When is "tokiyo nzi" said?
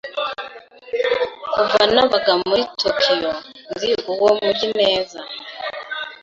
2.81-3.91